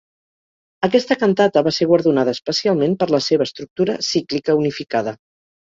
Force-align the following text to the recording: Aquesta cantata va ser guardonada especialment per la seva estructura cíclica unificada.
Aquesta 0.87 1.17
cantata 1.23 1.63
va 1.67 1.73
ser 1.77 1.87
guardonada 1.91 2.35
especialment 2.39 2.97
per 3.05 3.11
la 3.19 3.21
seva 3.29 3.49
estructura 3.51 4.01
cíclica 4.11 4.59
unificada. 4.65 5.19